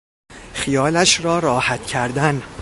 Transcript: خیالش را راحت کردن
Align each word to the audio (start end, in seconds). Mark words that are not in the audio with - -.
خیالش 0.53 1.25
را 1.25 1.39
راحت 1.39 1.85
کردن 1.85 2.41